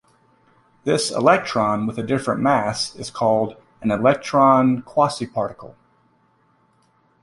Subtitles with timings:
[0.83, 5.75] This "electron" with a different mass is called an "electron quasiparticle".